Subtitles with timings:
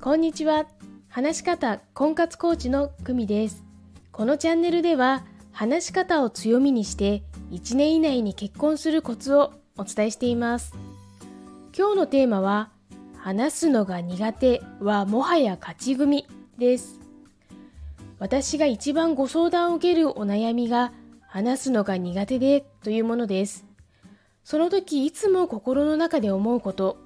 [0.00, 0.64] こんにちは。
[1.08, 3.64] 話し方婚活コーチの久美です。
[4.12, 10.72] このチャンネルでは話し方を強みにして1年以内に結婚するコツをお伝えしています。
[11.76, 12.70] 今日のテーマは
[13.16, 16.28] 話すのが苦手はもはや勝ち組
[16.58, 17.00] です。
[18.20, 20.92] 私が一番ご相談を受けるお悩みが
[21.26, 23.66] 話すのが苦手でというものです。
[24.44, 26.98] その時いつも心の中で思うこと、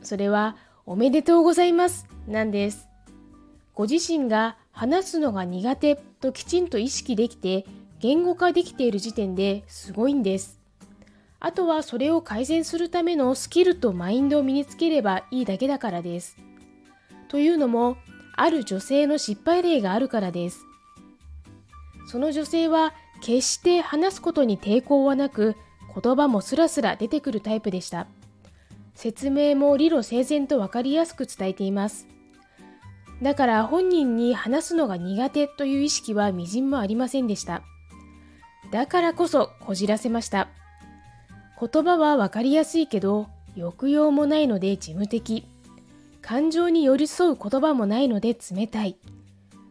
[0.00, 0.56] それは
[0.90, 2.88] おめでとうございますなんです。
[3.74, 7.66] ご自身が話すのが苦手ときちんと意識できて
[8.00, 10.58] 言語化できている時点ですごいんです。
[11.40, 16.38] あとはそれを改善するためのスキルとマインドを身につければいいだけだからです。
[17.28, 17.98] というのも、
[18.34, 20.64] ある女性の失敗例があるからです。
[22.06, 25.54] その女性は決して話すことに抵抗はなく、
[26.02, 28.06] 言葉もスラスラ出てくるタイプでした。
[29.00, 32.08] 説明も理路整然と分かりやすく伝えています。
[33.22, 37.62] だから本人に話すのが苦手という意識はみじんもありませんでした。
[38.72, 40.48] だからこそこじらせました。
[41.60, 45.46] 言葉は分かりやすいけど、抑揚もないので事務的。
[46.20, 48.96] 感情に寄り添う言葉もないので冷たい。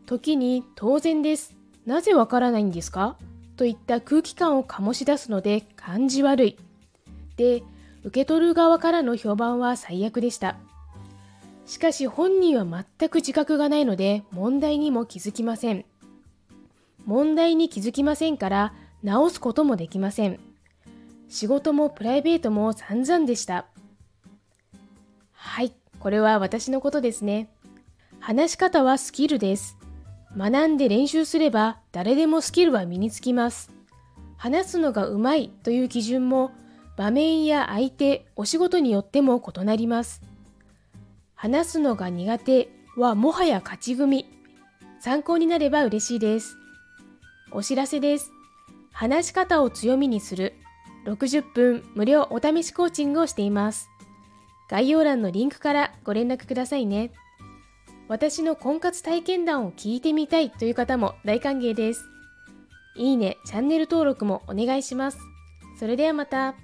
[0.06, 1.54] 時に当然です。
[1.86, 3.18] なぜわからないんですか？
[3.58, 6.58] といった空気感を醸し出すので感じ悪い。
[7.36, 7.62] で、
[8.04, 10.58] 受け取る側からの評判は最悪でした。
[11.66, 15.86] しかし本人は全く自覚がないので問題にも気づきません。
[17.06, 20.40] 問題に気づきませんから直すこともできません。
[21.30, 23.66] 仕事もプライベートも散々でした。
[25.34, 27.50] はい、これは私のことですね。
[28.20, 29.78] 話し方はスキルです。
[30.36, 33.72] 学んで練習すれば誰でもスキルは身につきます。
[34.38, 36.52] 話すのがうまいという基準も
[36.98, 40.24] 場面や相手、お仕事によっても異なります。
[41.36, 44.26] 話すのが苦手はもはや勝ち組。
[45.00, 46.58] 参考になれば嬉しいです。
[47.52, 48.32] お知らせです。
[48.92, 50.56] 話し方を強みにする
[51.06, 53.90] 60分無料お試しコーチングをしています。
[54.68, 57.12] 概要欄のリンクからご連絡くださいね。
[58.08, 62.06] 私の婚活体験談を聞いてみたいという方も大歓迎です。
[62.96, 65.20] いいね、チャンネル登録もお願いします。
[65.78, 66.56] それではまた。